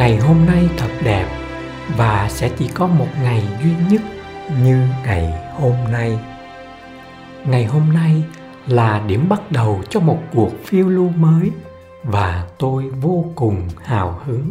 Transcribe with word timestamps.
ngày 0.00 0.16
hôm 0.16 0.46
nay 0.46 0.68
thật 0.76 0.88
đẹp 1.04 1.28
và 1.96 2.28
sẽ 2.30 2.50
chỉ 2.58 2.68
có 2.74 2.86
một 2.86 3.06
ngày 3.22 3.42
duy 3.62 3.70
nhất 3.90 4.02
như 4.62 4.86
ngày 5.04 5.32
hôm 5.54 5.74
nay. 5.92 6.18
Ngày 7.46 7.64
hôm 7.64 7.92
nay 7.92 8.24
là 8.66 9.04
điểm 9.06 9.28
bắt 9.28 9.52
đầu 9.52 9.82
cho 9.90 10.00
một 10.00 10.18
cuộc 10.32 10.50
phiêu 10.64 10.88
lưu 10.88 11.08
mới 11.08 11.50
và 12.04 12.48
tôi 12.58 12.88
vô 12.88 13.24
cùng 13.34 13.68
hào 13.84 14.20
hứng. 14.24 14.50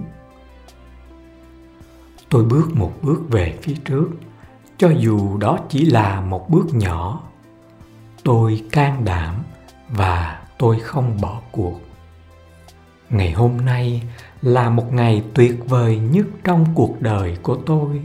Tôi 2.29 2.43
bước 2.43 2.67
một 2.73 2.91
bước 3.01 3.21
về 3.29 3.57
phía 3.61 3.75
trước, 3.85 4.07
cho 4.77 4.89
dù 4.89 5.37
đó 5.37 5.59
chỉ 5.69 5.85
là 5.85 6.21
một 6.21 6.49
bước 6.49 6.65
nhỏ. 6.71 7.21
Tôi 8.23 8.63
can 8.71 9.05
đảm 9.05 9.35
và 9.89 10.41
tôi 10.57 10.79
không 10.79 11.17
bỏ 11.21 11.41
cuộc 11.51 11.88
ngày 13.09 13.31
hôm 13.31 13.57
nay 13.57 14.03
là 14.41 14.69
một 14.69 14.93
ngày 14.93 15.23
tuyệt 15.33 15.55
vời 15.67 15.97
nhất 15.97 16.25
trong 16.43 16.65
cuộc 16.75 17.01
đời 17.01 17.37
của 17.43 17.57
tôi. 17.65 18.01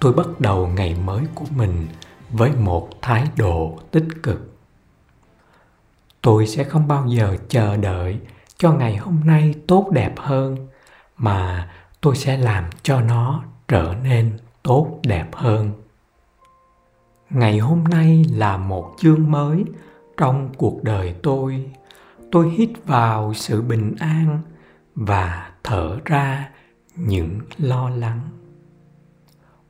Tôi 0.00 0.12
bắt 0.12 0.26
đầu 0.38 0.66
ngày 0.66 0.96
mới 1.04 1.24
của 1.34 1.44
mình 1.56 1.86
với 2.30 2.50
một 2.52 2.88
thái 3.02 3.24
độ 3.36 3.78
tích 3.90 4.08
cực. 4.22 4.52
Tôi 6.22 6.46
sẽ 6.46 6.64
không 6.64 6.88
bao 6.88 7.06
giờ 7.08 7.36
chờ 7.48 7.76
đợi 7.76 8.18
cho 8.56 8.72
ngày 8.72 8.96
hôm 8.96 9.20
nay 9.24 9.54
tốt 9.66 9.90
đẹp 9.92 10.12
hơn, 10.16 10.68
mà 11.16 11.70
tôi 12.00 12.16
sẽ 12.16 12.36
làm 12.36 12.64
cho 12.82 13.00
nó 13.00 13.44
trở 13.68 13.94
nên 14.02 14.38
tốt 14.62 14.98
đẹp 15.02 15.28
hơn. 15.32 15.72
Ngày 17.30 17.58
hôm 17.58 17.84
nay 17.84 18.24
là 18.32 18.56
một 18.56 18.94
chương 18.98 19.30
mới 19.30 19.64
trong 20.16 20.50
cuộc 20.56 20.82
đời 20.84 21.14
tôi 21.22 21.70
tôi 22.36 22.50
hít 22.50 22.70
vào 22.86 23.34
sự 23.34 23.62
bình 23.62 23.94
an 23.98 24.40
và 24.94 25.50
thở 25.64 25.98
ra 26.04 26.50
những 26.96 27.40
lo 27.58 27.90
lắng. 27.90 28.20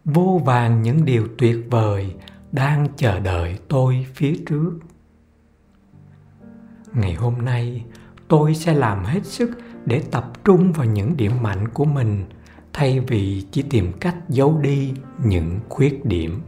Vô 0.04 0.40
vàn 0.44 0.82
những 0.82 1.04
điều 1.04 1.28
tuyệt 1.38 1.58
vời 1.70 2.14
đang 2.52 2.86
chờ 2.96 3.20
đợi 3.20 3.58
tôi 3.68 4.06
phía 4.14 4.34
trước. 4.46 4.72
Ngày 6.92 7.14
hôm 7.14 7.44
nay, 7.44 7.84
tôi 8.28 8.54
sẽ 8.54 8.74
làm 8.74 9.04
hết 9.04 9.26
sức 9.26 9.50
để 9.84 10.02
tập 10.10 10.32
trung 10.44 10.72
vào 10.72 10.86
những 10.86 11.16
điểm 11.16 11.32
mạnh 11.42 11.68
của 11.68 11.84
mình 11.84 12.24
thay 12.72 13.00
vì 13.00 13.46
chỉ 13.50 13.62
tìm 13.62 13.92
cách 14.00 14.16
giấu 14.28 14.58
đi 14.58 14.94
những 15.24 15.60
khuyết 15.68 16.04
điểm 16.04 16.40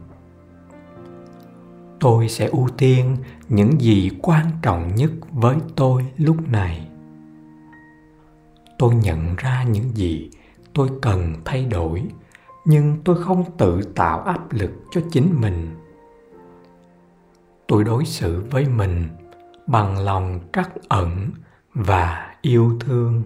tôi 1.99 2.29
sẽ 2.29 2.47
ưu 2.47 2.67
tiên 2.77 3.17
những 3.49 3.81
gì 3.81 4.11
quan 4.21 4.45
trọng 4.61 4.95
nhất 4.95 5.11
với 5.31 5.55
tôi 5.75 6.05
lúc 6.17 6.49
này. 6.49 6.87
Tôi 8.77 8.95
nhận 8.95 9.35
ra 9.35 9.63
những 9.63 9.95
gì 9.95 10.29
tôi 10.73 10.89
cần 11.01 11.33
thay 11.45 11.65
đổi, 11.65 12.03
nhưng 12.65 12.97
tôi 13.03 13.23
không 13.23 13.43
tự 13.57 13.81
tạo 13.95 14.21
áp 14.21 14.51
lực 14.51 14.71
cho 14.91 15.01
chính 15.11 15.41
mình. 15.41 15.75
Tôi 17.67 17.83
đối 17.83 18.05
xử 18.05 18.43
với 18.51 18.65
mình 18.65 19.07
bằng 19.67 19.99
lòng 19.99 20.39
trắc 20.53 20.69
ẩn 20.87 21.31
và 21.73 22.35
yêu 22.41 22.77
thương. 22.79 23.23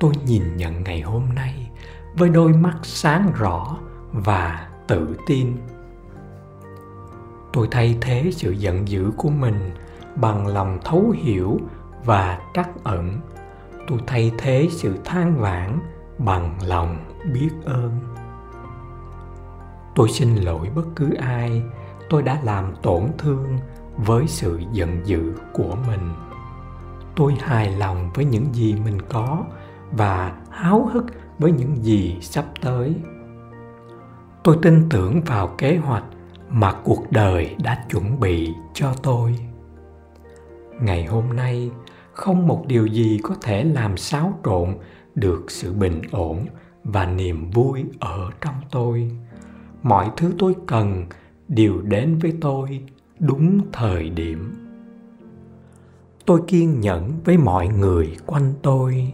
Tôi 0.00 0.12
nhìn 0.26 0.56
nhận 0.56 0.82
ngày 0.84 1.00
hôm 1.00 1.22
nay 1.34 1.70
với 2.14 2.28
đôi 2.28 2.52
mắt 2.52 2.78
sáng 2.82 3.32
rõ 3.34 3.76
và 4.12 4.68
tự 4.88 5.16
tin 5.26 5.56
tôi 7.52 7.68
thay 7.70 7.98
thế 8.00 8.30
sự 8.32 8.50
giận 8.50 8.88
dữ 8.88 9.10
của 9.16 9.30
mình 9.30 9.70
bằng 10.16 10.46
lòng 10.46 10.78
thấu 10.84 11.14
hiểu 11.22 11.58
và 12.04 12.38
trắc 12.54 12.84
ẩn. 12.84 13.20
Tôi 13.88 13.98
thay 14.06 14.32
thế 14.38 14.68
sự 14.70 14.96
than 15.04 15.40
vãn 15.40 15.78
bằng 16.18 16.58
lòng 16.66 16.96
biết 17.32 17.50
ơn. 17.64 17.90
Tôi 19.94 20.08
xin 20.08 20.36
lỗi 20.36 20.68
bất 20.74 20.86
cứ 20.96 21.14
ai. 21.14 21.62
Tôi 22.10 22.22
đã 22.22 22.38
làm 22.42 22.74
tổn 22.82 23.02
thương 23.18 23.58
với 23.96 24.26
sự 24.26 24.60
giận 24.72 25.00
dữ 25.04 25.32
của 25.52 25.76
mình. 25.86 26.14
Tôi 27.16 27.34
hài 27.40 27.70
lòng 27.76 28.10
với 28.14 28.24
những 28.24 28.46
gì 28.54 28.74
mình 28.84 29.02
có 29.02 29.44
và 29.92 30.32
háo 30.50 30.90
hức 30.92 31.04
với 31.38 31.52
những 31.52 31.84
gì 31.84 32.18
sắp 32.20 32.44
tới. 32.60 32.94
Tôi 34.42 34.58
tin 34.62 34.88
tưởng 34.88 35.20
vào 35.20 35.48
kế 35.58 35.76
hoạch 35.76 36.04
mà 36.52 36.72
cuộc 36.84 37.12
đời 37.12 37.56
đã 37.62 37.84
chuẩn 37.90 38.20
bị 38.20 38.48
cho 38.74 38.94
tôi. 39.02 39.38
Ngày 40.80 41.04
hôm 41.04 41.36
nay, 41.36 41.70
không 42.12 42.46
một 42.46 42.64
điều 42.66 42.86
gì 42.86 43.20
có 43.22 43.34
thể 43.42 43.64
làm 43.64 43.96
xáo 43.96 44.38
trộn 44.44 44.74
được 45.14 45.50
sự 45.50 45.72
bình 45.72 46.02
ổn 46.10 46.46
và 46.84 47.06
niềm 47.06 47.50
vui 47.50 47.84
ở 47.98 48.30
trong 48.40 48.54
tôi. 48.70 49.10
Mọi 49.82 50.10
thứ 50.16 50.32
tôi 50.38 50.54
cần 50.66 51.06
đều 51.48 51.80
đến 51.80 52.18
với 52.18 52.32
tôi 52.40 52.80
đúng 53.18 53.60
thời 53.72 54.10
điểm. 54.10 54.54
Tôi 56.26 56.40
kiên 56.46 56.80
nhẫn 56.80 57.12
với 57.24 57.38
mọi 57.38 57.68
người 57.68 58.16
quanh 58.26 58.54
tôi. 58.62 59.12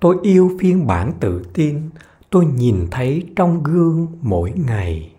Tôi 0.00 0.16
yêu 0.22 0.50
phiên 0.60 0.86
bản 0.86 1.12
tự 1.20 1.42
tin. 1.54 1.90
Tôi 2.30 2.46
nhìn 2.46 2.86
thấy 2.90 3.26
trong 3.36 3.62
gương 3.62 4.06
mỗi 4.20 4.52
ngày 4.66 5.11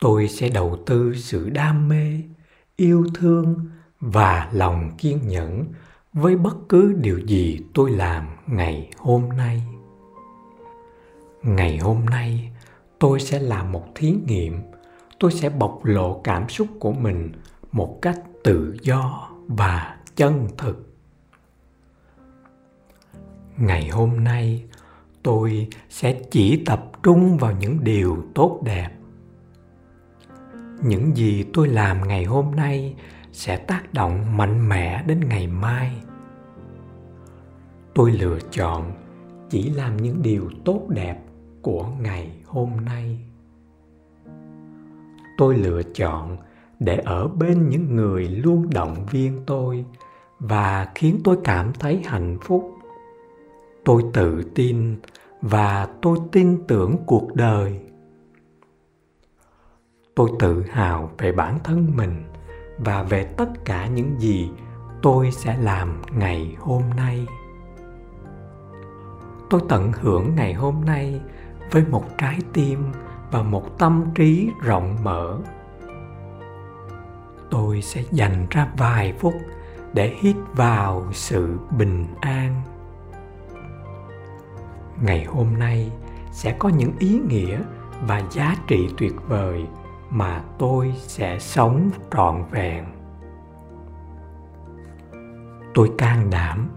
tôi 0.00 0.28
sẽ 0.28 0.48
đầu 0.48 0.78
tư 0.86 1.14
sự 1.16 1.50
đam 1.50 1.88
mê, 1.88 2.20
yêu 2.76 3.06
thương 3.14 3.54
và 4.00 4.48
lòng 4.52 4.90
kiên 4.98 5.28
nhẫn 5.28 5.64
với 6.12 6.36
bất 6.36 6.56
cứ 6.68 6.92
điều 6.92 7.18
gì 7.18 7.60
tôi 7.74 7.90
làm 7.90 8.26
ngày 8.46 8.90
hôm 8.98 9.28
nay. 9.36 9.62
Ngày 11.42 11.78
hôm 11.78 12.04
nay, 12.04 12.50
tôi 12.98 13.20
sẽ 13.20 13.38
làm 13.38 13.72
một 13.72 13.84
thí 13.94 14.14
nghiệm. 14.26 14.60
Tôi 15.18 15.32
sẽ 15.32 15.48
bộc 15.48 15.84
lộ 15.84 16.20
cảm 16.24 16.48
xúc 16.48 16.68
của 16.80 16.92
mình 16.92 17.32
một 17.72 17.98
cách 18.02 18.20
tự 18.44 18.76
do 18.82 19.30
và 19.48 19.96
chân 20.16 20.48
thực. 20.58 20.94
Ngày 23.56 23.88
hôm 23.88 24.24
nay, 24.24 24.64
tôi 25.22 25.68
sẽ 25.88 26.20
chỉ 26.30 26.64
tập 26.66 26.90
trung 27.02 27.36
vào 27.36 27.52
những 27.52 27.84
điều 27.84 28.24
tốt 28.34 28.60
đẹp 28.64 28.97
những 30.82 31.16
gì 31.16 31.44
tôi 31.54 31.68
làm 31.68 32.08
ngày 32.08 32.24
hôm 32.24 32.56
nay 32.56 32.94
sẽ 33.32 33.56
tác 33.56 33.94
động 33.94 34.36
mạnh 34.36 34.68
mẽ 34.68 35.02
đến 35.06 35.20
ngày 35.28 35.46
mai. 35.46 35.92
Tôi 37.94 38.12
lựa 38.12 38.38
chọn 38.50 38.92
chỉ 39.50 39.70
làm 39.70 39.96
những 39.96 40.22
điều 40.22 40.50
tốt 40.64 40.82
đẹp 40.88 41.18
của 41.62 41.86
ngày 42.00 42.30
hôm 42.46 42.70
nay. 42.84 43.18
Tôi 45.38 45.56
lựa 45.56 45.82
chọn 45.94 46.36
để 46.80 46.96
ở 46.96 47.28
bên 47.28 47.68
những 47.68 47.96
người 47.96 48.28
luôn 48.28 48.70
động 48.74 49.06
viên 49.10 49.42
tôi 49.46 49.84
và 50.38 50.88
khiến 50.94 51.20
tôi 51.24 51.38
cảm 51.44 51.72
thấy 51.72 52.02
hạnh 52.04 52.38
phúc. 52.42 52.74
Tôi 53.84 54.04
tự 54.12 54.42
tin 54.54 54.96
và 55.42 55.88
tôi 56.02 56.18
tin 56.32 56.66
tưởng 56.68 56.96
cuộc 57.06 57.34
đời 57.34 57.80
tôi 60.18 60.30
tự 60.38 60.64
hào 60.70 61.10
về 61.18 61.32
bản 61.32 61.58
thân 61.64 61.96
mình 61.96 62.24
và 62.78 63.02
về 63.02 63.24
tất 63.24 63.48
cả 63.64 63.86
những 63.86 64.20
gì 64.20 64.50
tôi 65.02 65.30
sẽ 65.30 65.56
làm 65.60 66.02
ngày 66.10 66.56
hôm 66.58 66.82
nay. 66.96 67.26
Tôi 69.50 69.60
tận 69.68 69.92
hưởng 69.92 70.34
ngày 70.34 70.54
hôm 70.54 70.84
nay 70.84 71.20
với 71.70 71.84
một 71.90 72.04
trái 72.18 72.38
tim 72.52 72.84
và 73.30 73.42
một 73.42 73.78
tâm 73.78 74.04
trí 74.14 74.50
rộng 74.62 74.96
mở. 75.02 75.38
Tôi 77.50 77.82
sẽ 77.82 78.02
dành 78.10 78.46
ra 78.50 78.68
vài 78.76 79.12
phút 79.12 79.34
để 79.92 80.14
hít 80.20 80.36
vào 80.52 81.06
sự 81.12 81.58
bình 81.78 82.06
an. 82.20 82.62
Ngày 85.02 85.24
hôm 85.24 85.58
nay 85.58 85.92
sẽ 86.32 86.56
có 86.58 86.68
những 86.68 86.92
ý 86.98 87.20
nghĩa 87.28 87.62
và 88.06 88.22
giá 88.30 88.56
trị 88.66 88.88
tuyệt 88.98 89.14
vời 89.28 89.66
mà 90.10 90.44
tôi 90.58 90.94
sẽ 90.98 91.38
sống 91.38 91.90
trọn 92.12 92.44
vẹn. 92.50 92.84
Tôi 95.74 95.90
can 95.98 96.30
đảm 96.30 96.68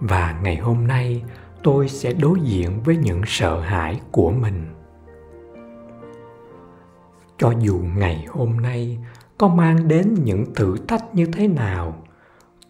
và 0.00 0.40
ngày 0.42 0.56
hôm 0.56 0.86
nay 0.86 1.24
tôi 1.62 1.88
sẽ 1.88 2.12
đối 2.12 2.40
diện 2.40 2.80
với 2.84 2.96
những 2.96 3.22
sợ 3.26 3.60
hãi 3.60 4.00
của 4.10 4.30
mình. 4.30 4.66
Cho 7.38 7.52
dù 7.60 7.80
ngày 7.96 8.26
hôm 8.30 8.56
nay 8.56 8.98
có 9.38 9.48
mang 9.48 9.88
đến 9.88 10.14
những 10.24 10.54
thử 10.54 10.76
thách 10.88 11.14
như 11.14 11.26
thế 11.26 11.48
nào, 11.48 12.02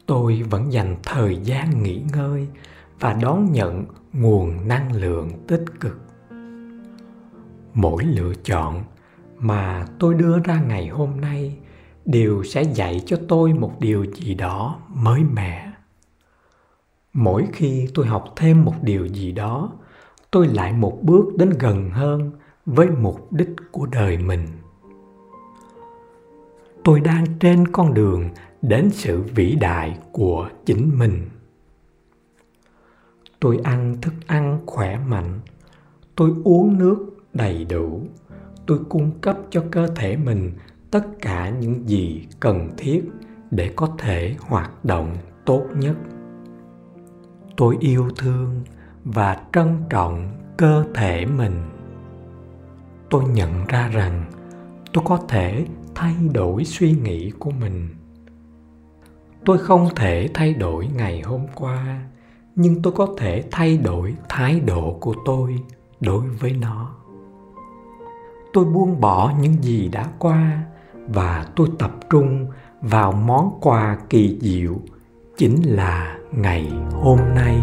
tôi 0.06 0.42
vẫn 0.50 0.72
dành 0.72 0.96
thời 1.02 1.36
gian 1.36 1.82
nghỉ 1.82 2.02
ngơi 2.12 2.48
và 3.00 3.12
đón 3.12 3.52
nhận 3.52 3.84
nguồn 4.12 4.68
năng 4.68 4.92
lượng 4.92 5.30
tích 5.46 5.64
cực. 5.80 6.00
Mỗi 7.74 8.04
lựa 8.04 8.32
chọn 8.44 8.82
mà 9.42 9.86
tôi 9.98 10.14
đưa 10.14 10.38
ra 10.38 10.60
ngày 10.60 10.88
hôm 10.88 11.20
nay 11.20 11.56
đều 12.04 12.44
sẽ 12.44 12.62
dạy 12.62 13.02
cho 13.06 13.18
tôi 13.28 13.52
một 13.52 13.80
điều 13.80 14.04
gì 14.04 14.34
đó 14.34 14.80
mới 14.88 15.24
mẻ. 15.24 15.72
Mỗi 17.12 17.46
khi 17.52 17.88
tôi 17.94 18.06
học 18.06 18.32
thêm 18.36 18.64
một 18.64 18.74
điều 18.82 19.06
gì 19.06 19.32
đó, 19.32 19.72
tôi 20.30 20.46
lại 20.46 20.72
một 20.72 20.98
bước 21.02 21.36
đến 21.36 21.50
gần 21.50 21.90
hơn 21.90 22.30
với 22.66 22.86
mục 22.90 23.32
đích 23.32 23.50
của 23.70 23.86
đời 23.86 24.18
mình. 24.18 24.46
Tôi 26.84 27.00
đang 27.00 27.24
trên 27.40 27.68
con 27.68 27.94
đường 27.94 28.30
đến 28.62 28.90
sự 28.90 29.22
vĩ 29.22 29.56
đại 29.60 29.98
của 30.12 30.48
chính 30.66 30.98
mình. 30.98 31.28
Tôi 33.40 33.58
ăn 33.64 33.96
thức 34.02 34.14
ăn 34.26 34.60
khỏe 34.66 34.98
mạnh, 35.06 35.40
tôi 36.16 36.30
uống 36.44 36.78
nước 36.78 36.96
đầy 37.32 37.64
đủ 37.64 38.02
tôi 38.66 38.78
cung 38.88 39.10
cấp 39.20 39.36
cho 39.50 39.64
cơ 39.70 39.86
thể 39.86 40.16
mình 40.16 40.52
tất 40.90 41.04
cả 41.20 41.50
những 41.50 41.88
gì 41.88 42.26
cần 42.40 42.70
thiết 42.76 43.04
để 43.50 43.72
có 43.76 43.88
thể 43.98 44.36
hoạt 44.40 44.84
động 44.84 45.16
tốt 45.44 45.62
nhất. 45.76 45.96
Tôi 47.56 47.76
yêu 47.80 48.10
thương 48.18 48.62
và 49.04 49.42
trân 49.52 49.76
trọng 49.90 50.28
cơ 50.56 50.84
thể 50.94 51.26
mình. 51.26 51.62
Tôi 53.10 53.24
nhận 53.24 53.64
ra 53.68 53.88
rằng 53.88 54.24
tôi 54.92 55.04
có 55.06 55.18
thể 55.28 55.66
thay 55.94 56.14
đổi 56.32 56.64
suy 56.64 56.92
nghĩ 56.92 57.30
của 57.30 57.50
mình. 57.50 57.88
Tôi 59.44 59.58
không 59.58 59.88
thể 59.96 60.28
thay 60.34 60.54
đổi 60.54 60.86
ngày 60.86 61.20
hôm 61.20 61.46
qua, 61.54 62.02
nhưng 62.54 62.82
tôi 62.82 62.92
có 62.92 63.08
thể 63.18 63.44
thay 63.50 63.78
đổi 63.78 64.14
thái 64.28 64.60
độ 64.60 64.98
của 65.00 65.14
tôi 65.24 65.58
đối 66.00 66.28
với 66.28 66.52
nó 66.52 67.01
tôi 68.52 68.64
buông 68.64 69.00
bỏ 69.00 69.32
những 69.40 69.62
gì 69.62 69.88
đã 69.88 70.06
qua 70.18 70.62
và 71.08 71.46
tôi 71.56 71.68
tập 71.78 71.90
trung 72.10 72.46
vào 72.80 73.12
món 73.12 73.58
quà 73.60 73.98
kỳ 74.10 74.38
diệu, 74.40 74.76
chính 75.36 75.62
là 75.62 76.18
ngày 76.32 76.72
hôm 76.92 77.18
nay. 77.34 77.62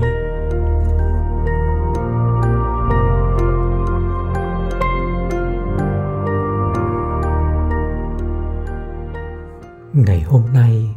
Ngày 9.94 10.22
hôm 10.22 10.42
nay, 10.54 10.96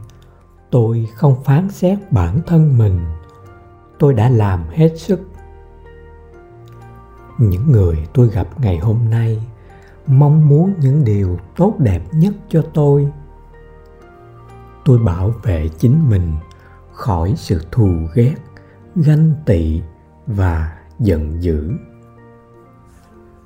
tôi 0.71 1.09
không 1.15 1.45
phán 1.45 1.71
xét 1.71 1.99
bản 2.11 2.41
thân 2.47 2.79
mình. 2.79 3.01
Tôi 3.99 4.15
đã 4.15 4.29
làm 4.29 4.65
hết 4.71 4.93
sức. 4.97 5.21
Những 7.39 7.73
người 7.73 7.97
tôi 8.15 8.29
gặp 8.29 8.47
ngày 8.61 8.79
hôm 8.79 8.99
nay 9.11 9.52
mong 10.07 10.49
muốn 10.49 10.75
những 10.81 11.05
điều 11.05 11.39
tốt 11.57 11.75
đẹp 11.79 12.03
nhất 12.13 12.35
cho 12.49 12.63
tôi. 12.75 13.09
Tôi 14.85 14.99
bảo 14.99 15.35
vệ 15.43 15.69
chính 15.79 16.11
mình 16.11 16.33
khỏi 16.93 17.35
sự 17.37 17.61
thù 17.71 17.91
ghét, 18.15 18.35
ganh 18.97 19.33
tị 19.47 19.83
và 20.27 20.79
giận 20.99 21.43
dữ. 21.43 21.73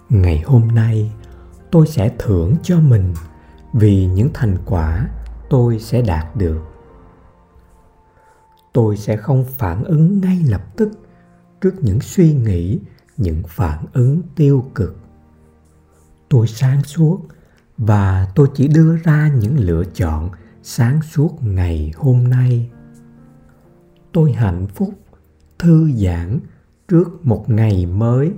Ngày 0.08 0.42
hôm 0.46 0.68
nay, 0.74 1.12
tôi 1.70 1.86
sẽ 1.86 2.10
thưởng 2.18 2.54
cho 2.62 2.80
mình 2.80 3.14
vì 3.72 4.06
những 4.06 4.30
thành 4.34 4.56
quả 4.64 5.08
tôi 5.50 5.78
sẽ 5.78 6.02
đạt 6.02 6.36
được. 6.36 6.60
Tôi 8.72 8.96
sẽ 8.96 9.16
không 9.16 9.44
phản 9.58 9.84
ứng 9.84 10.20
ngay 10.20 10.44
lập 10.48 10.76
tức 10.76 10.90
trước 11.60 11.74
những 11.80 12.00
suy 12.00 12.34
nghĩ, 12.34 12.80
những 13.16 13.42
phản 13.48 13.84
ứng 13.92 14.22
tiêu 14.36 14.64
cực 14.74 15.05
tôi 16.28 16.46
sáng 16.46 16.82
suốt 16.82 17.20
và 17.78 18.28
tôi 18.34 18.48
chỉ 18.54 18.68
đưa 18.68 18.96
ra 18.96 19.30
những 19.40 19.58
lựa 19.58 19.84
chọn 19.94 20.30
sáng 20.62 21.02
suốt 21.02 21.42
ngày 21.42 21.92
hôm 21.96 22.24
nay. 22.24 22.70
Tôi 24.12 24.32
hạnh 24.32 24.66
phúc, 24.74 24.94
thư 25.58 25.90
giãn 25.92 26.40
trước 26.88 27.26
một 27.26 27.50
ngày 27.50 27.86
mới. 27.86 28.32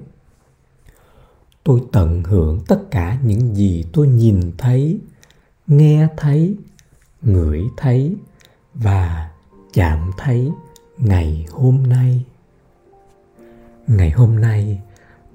Tôi 1.64 1.82
tận 1.93 2.23
hưởng 2.23 2.61
tất 2.69 2.90
cả 2.90 3.19
những 3.25 3.56
gì 3.56 3.85
tôi 3.93 4.08
nhìn 4.08 4.52
thấy, 4.58 5.00
nghe 5.67 6.08
thấy, 6.17 6.56
ngửi 7.23 7.62
thấy 7.76 8.17
và 8.75 9.31
chạm 9.73 10.11
thấy 10.19 10.52
ngày 10.99 11.46
hôm 11.50 11.82
nay. 11.82 12.25
Ngày 13.87 14.11
hôm 14.11 14.41
nay 14.41 14.81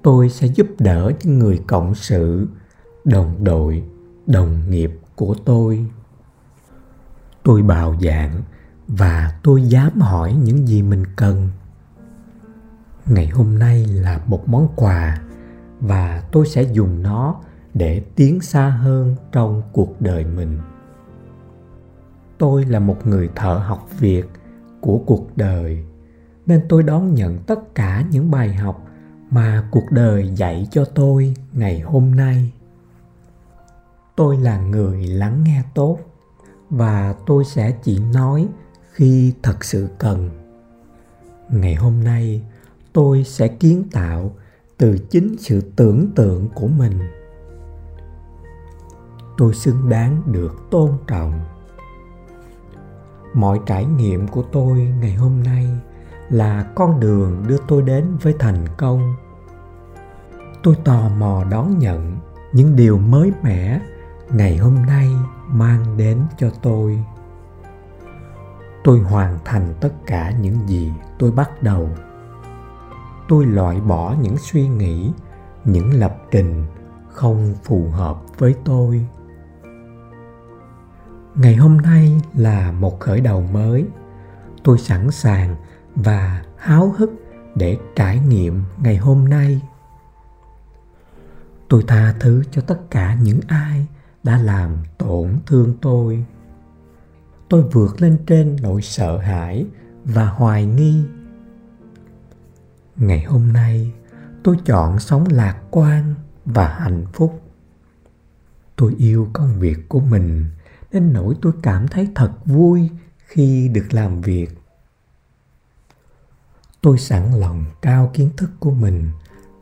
tôi 0.04 0.28
sẽ 0.28 0.46
giúp 0.46 0.66
đỡ 0.78 1.12
những 1.22 1.38
người 1.38 1.60
cộng 1.66 1.94
sự, 1.94 2.48
đồng 3.04 3.44
đội, 3.44 3.82
đồng 4.26 4.70
nghiệp 4.70 4.90
của 5.16 5.34
tôi. 5.44 5.86
Tôi 7.42 7.62
bào 7.62 7.96
dạng 8.00 8.42
và 8.88 9.38
tôi 9.42 9.62
dám 9.62 10.00
hỏi 10.00 10.34
những 10.42 10.68
gì 10.68 10.82
mình 10.82 11.02
cần. 11.16 11.48
Ngày 13.06 13.28
hôm 13.28 13.58
nay 13.58 13.86
là 13.86 14.20
một 14.26 14.48
món 14.48 14.68
quà 14.76 15.20
và 15.80 16.22
tôi 16.32 16.46
sẽ 16.46 16.62
dùng 16.62 17.02
nó 17.02 17.40
để 17.74 18.02
tiến 18.16 18.40
xa 18.40 18.68
hơn 18.68 19.16
trong 19.32 19.62
cuộc 19.72 20.00
đời 20.00 20.24
mình. 20.24 20.58
Tôi 22.38 22.64
là 22.64 22.78
một 22.78 23.06
người 23.06 23.30
thợ 23.36 23.54
học 23.54 23.88
việc 23.98 24.24
của 24.80 25.00
cuộc 25.06 25.36
đời, 25.36 25.84
nên 26.46 26.62
tôi 26.68 26.82
đón 26.82 27.14
nhận 27.14 27.38
tất 27.38 27.74
cả 27.74 28.04
những 28.10 28.30
bài 28.30 28.54
học 28.54 28.83
mà 29.34 29.68
cuộc 29.70 29.90
đời 29.90 30.30
dạy 30.36 30.66
cho 30.70 30.84
tôi 30.84 31.34
ngày 31.52 31.80
hôm 31.80 32.14
nay. 32.14 32.52
Tôi 34.16 34.36
là 34.36 34.58
người 34.60 35.06
lắng 35.06 35.44
nghe 35.44 35.62
tốt 35.74 35.98
và 36.70 37.14
tôi 37.26 37.44
sẽ 37.44 37.72
chỉ 37.82 37.98
nói 37.98 38.48
khi 38.92 39.34
thật 39.42 39.64
sự 39.64 39.88
cần. 39.98 40.30
Ngày 41.50 41.74
hôm 41.74 42.04
nay, 42.04 42.42
tôi 42.92 43.24
sẽ 43.24 43.48
kiến 43.48 43.84
tạo 43.92 44.32
từ 44.76 44.98
chính 45.10 45.36
sự 45.38 45.60
tưởng 45.76 46.10
tượng 46.16 46.48
của 46.54 46.68
mình. 46.68 46.98
Tôi 49.38 49.54
xứng 49.54 49.88
đáng 49.88 50.22
được 50.26 50.54
tôn 50.70 50.92
trọng. 51.06 51.40
Mọi 53.34 53.60
trải 53.66 53.84
nghiệm 53.84 54.28
của 54.28 54.42
tôi 54.52 54.78
ngày 54.78 55.14
hôm 55.14 55.42
nay 55.42 55.66
là 56.30 56.72
con 56.74 57.00
đường 57.00 57.44
đưa 57.46 57.58
tôi 57.68 57.82
đến 57.82 58.16
với 58.22 58.34
thành 58.38 58.64
công 58.76 59.14
tôi 60.64 60.76
tò 60.84 61.08
mò 61.08 61.44
đón 61.50 61.78
nhận 61.78 62.18
những 62.52 62.76
điều 62.76 62.98
mới 62.98 63.32
mẻ 63.42 63.80
ngày 64.30 64.56
hôm 64.56 64.74
nay 64.86 65.10
mang 65.48 65.96
đến 65.96 66.20
cho 66.38 66.50
tôi. 66.62 67.04
Tôi 68.84 68.98
hoàn 68.98 69.38
thành 69.44 69.74
tất 69.80 69.92
cả 70.06 70.30
những 70.40 70.68
gì 70.68 70.92
tôi 71.18 71.32
bắt 71.32 71.62
đầu. 71.62 71.88
Tôi 73.28 73.46
loại 73.46 73.80
bỏ 73.80 74.16
những 74.22 74.36
suy 74.38 74.68
nghĩ, 74.68 75.12
những 75.64 75.94
lập 75.94 76.16
trình 76.30 76.66
không 77.08 77.54
phù 77.64 77.88
hợp 77.92 78.16
với 78.38 78.54
tôi. 78.64 79.06
Ngày 81.34 81.56
hôm 81.56 81.76
nay 81.76 82.22
là 82.34 82.72
một 82.72 83.00
khởi 83.00 83.20
đầu 83.20 83.44
mới. 83.52 83.86
Tôi 84.62 84.78
sẵn 84.78 85.10
sàng 85.10 85.56
và 85.94 86.42
háo 86.56 86.94
hức 86.98 87.10
để 87.54 87.78
trải 87.96 88.18
nghiệm 88.18 88.62
ngày 88.82 88.96
hôm 88.96 89.28
nay 89.28 89.60
tôi 91.74 91.84
tha 91.88 92.14
thứ 92.20 92.42
cho 92.50 92.62
tất 92.62 92.80
cả 92.90 93.14
những 93.22 93.40
ai 93.48 93.86
đã 94.22 94.38
làm 94.38 94.76
tổn 94.98 95.38
thương 95.46 95.74
tôi. 95.82 96.24
Tôi 97.48 97.62
vượt 97.62 98.02
lên 98.02 98.18
trên 98.26 98.56
nỗi 98.62 98.82
sợ 98.82 99.18
hãi 99.18 99.66
và 100.04 100.26
hoài 100.26 100.66
nghi. 100.66 101.04
Ngày 102.96 103.22
hôm 103.24 103.52
nay, 103.52 103.92
tôi 104.42 104.56
chọn 104.64 105.00
sống 105.00 105.24
lạc 105.30 105.60
quan 105.70 106.14
và 106.44 106.68
hạnh 106.68 107.06
phúc. 107.12 107.42
Tôi 108.76 108.94
yêu 108.98 109.28
công 109.32 109.60
việc 109.60 109.88
của 109.88 110.00
mình 110.00 110.46
đến 110.92 111.12
nỗi 111.12 111.34
tôi 111.42 111.52
cảm 111.62 111.88
thấy 111.88 112.08
thật 112.14 112.32
vui 112.44 112.90
khi 113.26 113.68
được 113.68 113.86
làm 113.90 114.20
việc. 114.20 114.58
Tôi 116.80 116.98
sẵn 116.98 117.32
lòng 117.32 117.64
cao 117.82 118.10
kiến 118.14 118.30
thức 118.36 118.50
của 118.60 118.70
mình 118.70 119.10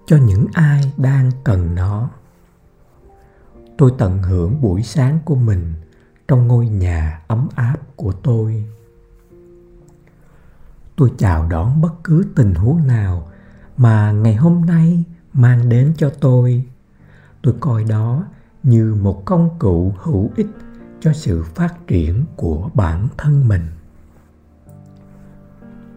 cho 0.06 0.16
những 0.16 0.46
ai 0.52 0.92
đang 0.96 1.30
cần 1.44 1.74
nó. 1.74 2.10
Tôi 3.78 3.92
tận 3.98 4.22
hưởng 4.22 4.60
buổi 4.60 4.82
sáng 4.82 5.18
của 5.24 5.34
mình 5.34 5.74
trong 6.28 6.48
ngôi 6.48 6.68
nhà 6.68 7.22
ấm 7.28 7.48
áp 7.54 7.76
của 7.96 8.12
tôi. 8.12 8.64
Tôi 10.96 11.12
chào 11.18 11.48
đón 11.48 11.80
bất 11.80 11.92
cứ 12.04 12.24
tình 12.36 12.54
huống 12.54 12.86
nào 12.86 13.28
mà 13.76 14.12
ngày 14.12 14.34
hôm 14.34 14.66
nay 14.66 15.04
mang 15.32 15.68
đến 15.68 15.92
cho 15.96 16.10
tôi. 16.20 16.64
Tôi 17.42 17.54
coi 17.60 17.84
đó 17.84 18.24
như 18.62 18.96
một 19.02 19.22
công 19.24 19.50
cụ 19.58 19.94
hữu 19.98 20.30
ích 20.36 20.50
cho 21.00 21.12
sự 21.12 21.42
phát 21.42 21.74
triển 21.86 22.24
của 22.36 22.70
bản 22.74 23.08
thân 23.16 23.48
mình. 23.48 23.66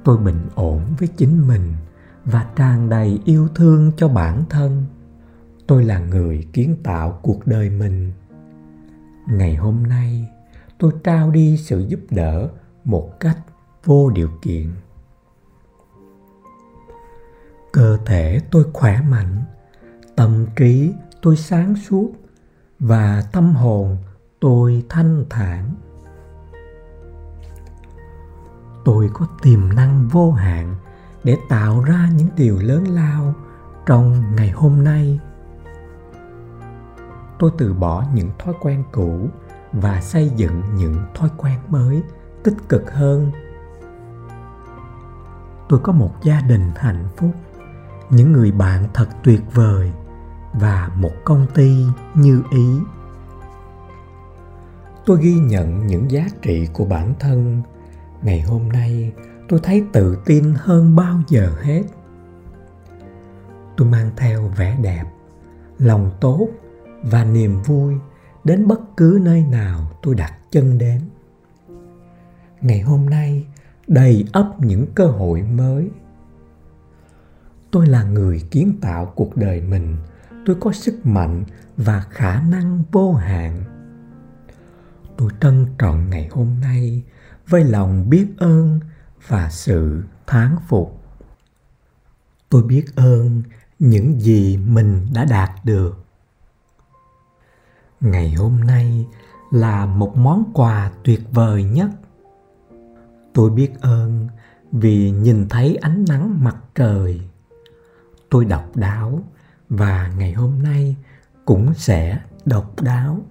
Tôi 0.03 0.17
bình 0.17 0.47
ổn 0.55 0.81
với 0.99 1.07
chính 1.07 1.47
mình 1.47 1.73
và 2.25 2.45
tràn 2.55 2.89
đầy 2.89 3.19
yêu 3.25 3.47
thương 3.55 3.91
cho 3.97 4.07
bản 4.07 4.43
thân. 4.49 4.85
Tôi 5.67 5.85
là 5.85 5.99
người 5.99 6.47
kiến 6.53 6.75
tạo 6.83 7.19
cuộc 7.21 7.47
đời 7.47 7.69
mình. 7.69 8.11
Ngày 9.27 9.55
hôm 9.55 9.83
nay, 9.83 10.27
tôi 10.79 10.91
trao 11.03 11.31
đi 11.31 11.57
sự 11.57 11.79
giúp 11.79 11.99
đỡ 12.09 12.49
một 12.83 13.19
cách 13.19 13.37
vô 13.83 14.09
điều 14.09 14.29
kiện. 14.41 14.71
Cơ 17.73 17.97
thể 18.05 18.39
tôi 18.51 18.65
khỏe 18.73 19.01
mạnh, 19.09 19.43
tâm 20.15 20.45
trí 20.55 20.93
tôi 21.21 21.37
sáng 21.37 21.75
suốt 21.75 22.11
và 22.79 23.23
tâm 23.31 23.55
hồn 23.55 23.97
tôi 24.39 24.83
thanh 24.89 25.25
thản. 25.29 25.75
Tôi 28.85 29.09
có 29.13 29.27
tiềm 29.41 29.75
năng 29.75 30.07
vô 30.07 30.31
hạn 30.31 30.75
để 31.25 31.37
tạo 31.49 31.81
ra 31.81 32.09
những 32.15 32.29
điều 32.37 32.59
lớn 32.59 32.87
lao 32.87 33.33
trong 33.85 34.35
ngày 34.35 34.49
hôm 34.49 34.83
nay. 34.83 35.19
Tôi 37.39 37.51
từ 37.57 37.73
bỏ 37.73 38.05
những 38.13 38.29
thói 38.39 38.53
quen 38.61 38.83
cũ 38.91 39.29
và 39.73 40.01
xây 40.01 40.31
dựng 40.35 40.61
những 40.75 40.95
thói 41.15 41.29
quen 41.37 41.59
mới, 41.69 42.03
tích 42.43 42.53
cực 42.69 42.91
hơn. 42.93 43.31
Tôi 45.69 45.79
có 45.83 45.93
một 45.93 46.11
gia 46.23 46.41
đình 46.41 46.71
hạnh 46.75 47.07
phúc, 47.17 47.31
những 48.09 48.31
người 48.31 48.51
bạn 48.51 48.87
thật 48.93 49.07
tuyệt 49.23 49.41
vời 49.53 49.91
và 50.53 50.89
một 50.95 51.13
công 51.23 51.47
ty 51.53 51.85
như 52.13 52.43
ý. 52.51 52.79
Tôi 55.05 55.17
ghi 55.21 55.33
nhận 55.33 55.87
những 55.87 56.11
giá 56.11 56.27
trị 56.41 56.67
của 56.73 56.85
bản 56.85 57.13
thân. 57.19 57.61
Ngày 58.21 58.41
hôm 58.41 58.69
nay 58.69 59.13
tôi 59.47 59.59
thấy 59.63 59.83
tự 59.93 60.17
tin 60.25 60.53
hơn 60.57 60.95
bao 60.95 61.21
giờ 61.27 61.51
hết. 61.61 61.83
Tôi 63.77 63.87
mang 63.87 64.11
theo 64.17 64.47
vẻ 64.47 64.77
đẹp, 64.81 65.03
lòng 65.77 66.11
tốt 66.21 66.49
và 67.03 67.23
niềm 67.23 67.61
vui 67.65 67.93
đến 68.43 68.67
bất 68.67 68.79
cứ 68.97 69.19
nơi 69.21 69.43
nào 69.51 69.91
tôi 70.01 70.15
đặt 70.15 70.33
chân 70.51 70.77
đến. 70.77 71.01
Ngày 72.61 72.81
hôm 72.81 73.09
nay 73.09 73.47
đầy 73.87 74.25
ắp 74.33 74.45
những 74.59 74.85
cơ 74.95 75.05
hội 75.05 75.41
mới. 75.41 75.89
Tôi 77.71 77.87
là 77.87 78.03
người 78.03 78.41
kiến 78.51 78.77
tạo 78.81 79.05
cuộc 79.15 79.37
đời 79.37 79.61
mình. 79.61 79.97
Tôi 80.45 80.55
có 80.59 80.71
sức 80.71 81.05
mạnh 81.05 81.43
và 81.77 82.05
khả 82.09 82.41
năng 82.41 82.83
vô 82.91 83.13
hạn. 83.13 83.63
Tôi 85.17 85.31
trân 85.41 85.65
trọng 85.77 86.09
ngày 86.09 86.29
hôm 86.31 86.47
nay 86.61 87.03
với 87.47 87.63
lòng 87.63 88.09
biết 88.09 88.27
ơn 88.37 88.79
và 89.27 89.49
sự 89.49 90.03
thán 90.27 90.55
phục. 90.67 91.01
Tôi 92.49 92.63
biết 92.63 92.85
ơn 92.95 93.43
những 93.79 94.19
gì 94.21 94.57
mình 94.57 95.07
đã 95.13 95.25
đạt 95.25 95.51
được. 95.63 96.05
Ngày 98.01 98.33
hôm 98.33 98.59
nay 98.59 99.05
là 99.51 99.85
một 99.85 100.17
món 100.17 100.51
quà 100.53 100.91
tuyệt 101.03 101.21
vời 101.31 101.63
nhất. 101.63 101.89
Tôi 103.33 103.49
biết 103.49 103.81
ơn 103.81 104.27
vì 104.71 105.11
nhìn 105.11 105.49
thấy 105.49 105.75
ánh 105.75 106.05
nắng 106.07 106.43
mặt 106.43 106.55
trời. 106.75 107.21
Tôi 108.29 108.45
độc 108.45 108.75
đáo 108.75 109.23
và 109.69 110.11
ngày 110.17 110.33
hôm 110.33 110.63
nay 110.63 110.95
cũng 111.45 111.73
sẽ 111.73 112.19
độc 112.45 112.81
đáo. 112.81 113.21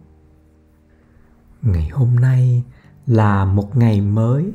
Ngày 1.62 1.88
hôm 1.88 2.16
nay 2.16 2.62
là 3.06 3.44
một 3.44 3.76
ngày 3.76 4.00
mới 4.00 4.52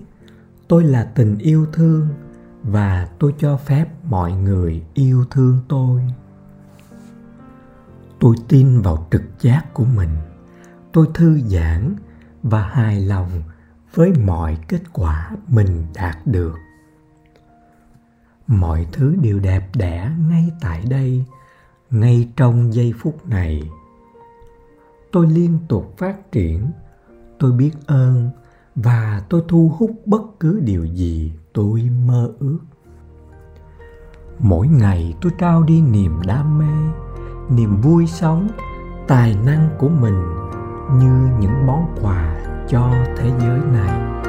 tôi 0.69 0.83
là 0.83 1.03
tình 1.03 1.37
yêu 1.37 1.65
thương 1.73 2.07
và 2.63 3.09
tôi 3.19 3.35
cho 3.37 3.57
phép 3.57 3.85
mọi 4.03 4.31
người 4.31 4.83
yêu 4.93 5.25
thương 5.31 5.59
tôi. 5.67 6.01
Tôi 8.19 8.35
tin 8.47 8.81
vào 8.81 9.07
trực 9.11 9.21
giác 9.39 9.73
của 9.73 9.85
mình. 9.85 10.09
Tôi 10.91 11.07
thư 11.13 11.39
giãn 11.39 11.95
và 12.43 12.61
hài 12.61 13.01
lòng 13.01 13.29
với 13.93 14.13
mọi 14.25 14.57
kết 14.67 14.81
quả 14.93 15.31
mình 15.47 15.85
đạt 15.95 16.17
được. 16.25 16.55
Mọi 18.47 18.87
thứ 18.91 19.15
đều 19.21 19.39
đẹp 19.39 19.69
đẽ 19.75 20.11
ngay 20.29 20.51
tại 20.61 20.83
đây, 20.89 21.25
ngay 21.89 22.29
trong 22.35 22.73
giây 22.73 22.93
phút 22.99 23.27
này. 23.27 23.69
Tôi 25.11 25.27
liên 25.27 25.59
tục 25.67 25.93
phát 25.97 26.31
triển. 26.31 26.71
Tôi 27.39 27.51
biết 27.51 27.71
ơn 27.85 28.29
và 28.75 29.21
tôi 29.29 29.43
thu 29.47 29.71
hút 29.77 29.91
bất 30.05 30.21
cứ 30.39 30.59
điều 30.59 30.85
gì 30.85 31.33
tôi 31.53 31.89
mơ 32.05 32.31
ước. 32.39 32.59
Mỗi 34.39 34.67
ngày 34.67 35.13
tôi 35.21 35.31
trao 35.37 35.63
đi 35.63 35.81
niềm 35.81 36.21
đam 36.27 36.59
mê, 36.59 36.93
niềm 37.49 37.81
vui 37.81 38.07
sống, 38.07 38.47
tài 39.07 39.35
năng 39.45 39.69
của 39.79 39.89
mình 39.89 40.23
như 40.99 41.29
những 41.39 41.65
món 41.65 41.95
quà 42.01 42.39
cho 42.67 42.91
thế 43.17 43.31
giới 43.39 43.59
này. 43.73 44.23